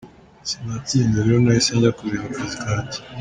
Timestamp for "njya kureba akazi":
1.77-2.57